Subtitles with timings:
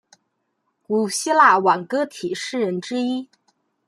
[0.81, 3.29] 古希腊挽歌体诗人之一。